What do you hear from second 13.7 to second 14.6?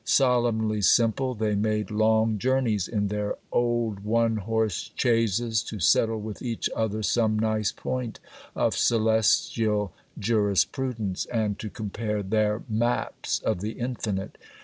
Infinite.